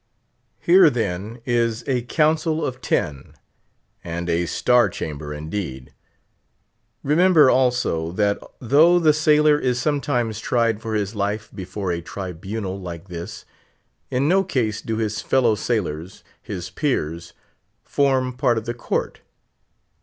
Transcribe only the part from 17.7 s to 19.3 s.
form part of the court.